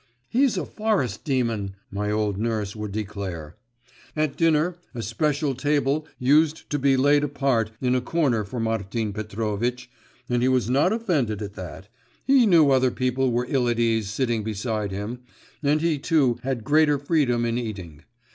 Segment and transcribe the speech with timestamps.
[0.29, 3.55] 'He's a forest demon!' my old nurse would declare.
[4.15, 9.13] At dinner a special table used to be laid apart in a corner for Martin
[9.13, 9.91] Petrovitch,
[10.27, 11.87] and he was not offended at that,
[12.25, 15.19] he knew other people were ill at ease sitting beside him,
[15.61, 18.01] and he too had greater freedom in eating.